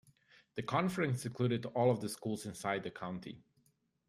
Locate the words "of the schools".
1.91-2.47